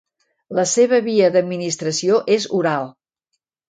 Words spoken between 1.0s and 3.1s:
via d'administració és oral.